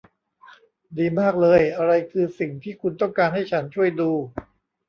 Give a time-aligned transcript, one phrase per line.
[0.97, 4.09] ดีมากเลย อะไรคือสิ่งที่คุณต้องการให้ฉันช่วยดู